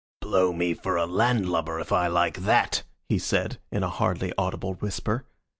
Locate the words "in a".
3.71-3.87